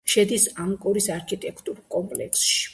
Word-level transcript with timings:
შედის 0.11 0.45
ანგკორის 0.63 1.09
არქიტექტურულ 1.17 1.81
კომპლექსში. 1.97 2.61